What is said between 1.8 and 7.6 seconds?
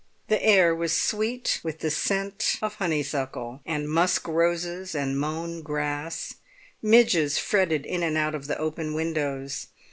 the scent of honeysuckle and musk roses and mown grass; midges